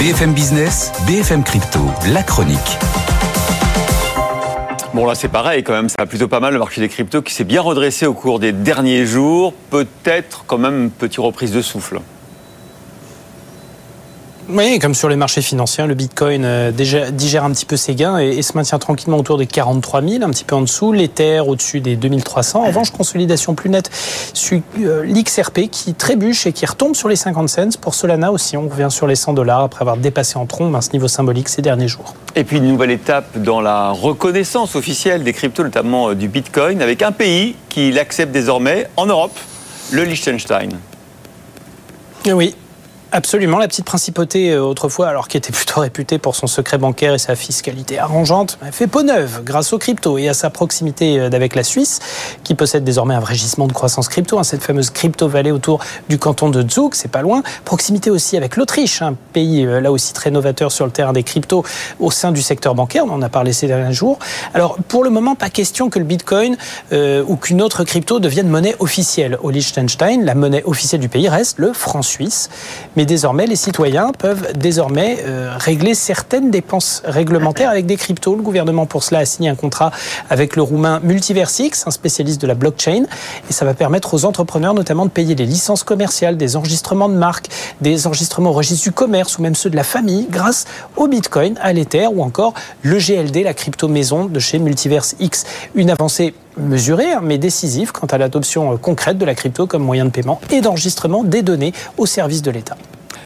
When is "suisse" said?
51.64-51.98, 72.02-72.50